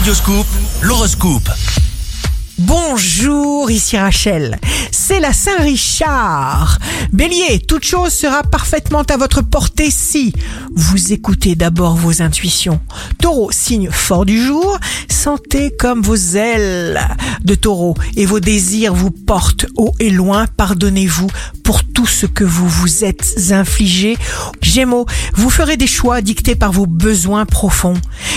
[0.00, 0.46] Radioscoop,
[0.80, 1.50] l'horoscope.
[2.56, 4.58] Bonjour, ici Rachel.
[5.10, 6.78] C'est la Saint-Richard.
[7.12, 10.32] Bélier, toute chose sera parfaitement à votre portée si
[10.72, 12.78] vous écoutez d'abord vos intuitions.
[13.20, 14.78] Taureau, signe fort du jour,
[15.08, 17.00] sentez comme vos ailes
[17.42, 20.46] de taureau et vos désirs vous portent haut et loin.
[20.56, 21.26] Pardonnez-vous
[21.64, 24.16] pour tout ce que vous vous êtes infligé.
[24.62, 27.94] Gémeaux, vous ferez des choix dictés par vos besoins profonds.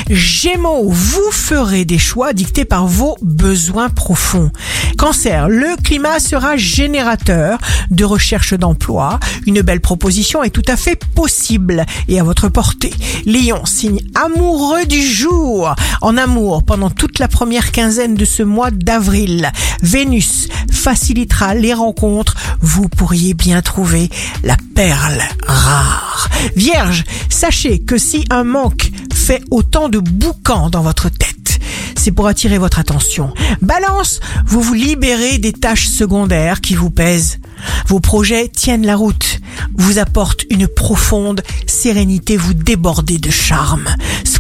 [0.10, 4.52] Gémeaux, vous ferez des choix dictés par vos besoins profonds.
[4.98, 7.60] Cancer, le climat sera générateur
[7.92, 9.20] de recherche d'emploi.
[9.46, 12.94] Une belle proposition est tout à fait possible et à votre portée.
[13.26, 15.76] Lion, signe amoureux du jour.
[16.02, 19.52] En amour pendant toute la première quinzaine de ce mois d'avril.
[19.82, 22.36] Vénus facilitera les rencontres.
[22.62, 24.10] Vous pourriez bien trouver
[24.44, 26.30] la perle rare.
[26.56, 31.33] Vierge, sachez que si un manque fait autant de boucan dans votre tête,
[32.04, 33.34] c'est pour attirer votre attention.
[33.62, 37.40] Balance, vous vous libérez des tâches secondaires qui vous pèsent.
[37.88, 39.40] Vos projets tiennent la route,
[39.76, 43.88] vous apportent une profonde sérénité, vous débordez de charme.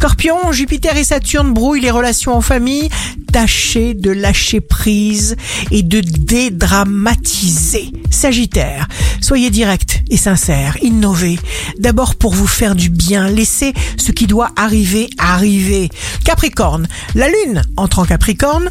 [0.03, 2.89] Scorpion, Jupiter et Saturne brouillent les relations en famille.
[3.31, 5.37] Tâchez de lâcher prise
[5.71, 7.89] et de dédramatiser.
[8.09, 8.89] Sagittaire,
[9.21, 11.39] soyez direct et sincère, innovez.
[11.79, 15.87] D'abord pour vous faire du bien, laissez ce qui doit arriver arriver.
[16.25, 18.69] Capricorne, la lune entre en Capricorne,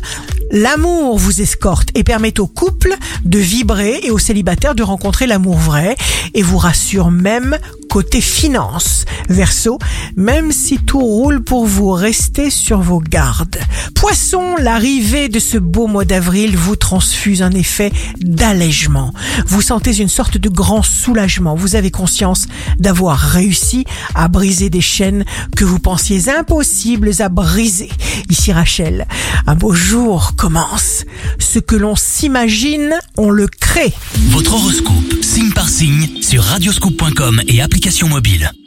[0.51, 2.95] l'amour vous escorte et permet au couple
[3.25, 5.97] de vibrer et aux célibataires de rencontrer l'amour vrai
[6.35, 7.57] et vous rassure même
[7.93, 9.05] côté finance.
[9.29, 9.79] Verso,
[10.17, 13.59] même si tout roule pour vous, restez sur vos gardes.
[13.95, 19.13] Poisson, l'arrivée de ce beau mois d'avril vous transfuse un effet d'allègement.
[19.47, 21.55] Vous sentez une sorte de grand soulagement.
[21.55, 22.47] Vous avez conscience
[22.79, 27.91] d'avoir réussi à briser des chaînes que vous pensiez impossibles à briser.
[28.31, 29.07] Ici Rachel,
[29.47, 31.05] un beau jour commence.
[31.39, 33.93] Ce que l'on s'imagine, on le crée.
[34.31, 38.62] Votre horoscope, signe par signe, sur radioscoop.com et application mobile.